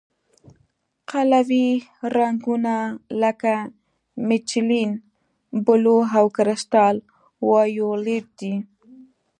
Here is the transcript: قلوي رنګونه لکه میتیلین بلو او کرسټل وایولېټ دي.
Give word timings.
قلوي 1.09 1.67
رنګونه 2.15 2.75
لکه 3.21 3.53
میتیلین 4.27 4.91
بلو 5.65 5.97
او 6.17 6.25
کرسټل 6.35 6.95
وایولېټ 7.47 8.25
دي. 8.39 8.53